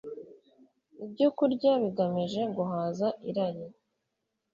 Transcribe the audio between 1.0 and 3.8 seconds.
ibyokurya bigamije guhaza irari